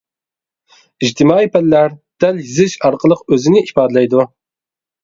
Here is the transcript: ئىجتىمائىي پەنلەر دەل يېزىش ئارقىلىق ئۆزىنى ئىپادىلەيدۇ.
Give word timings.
ئىجتىمائىي 1.07 1.49
پەنلەر 1.57 1.93
دەل 2.27 2.43
يېزىش 2.47 2.75
ئارقىلىق 2.89 3.23
ئۆزىنى 3.31 3.67
ئىپادىلەيدۇ. 3.69 4.27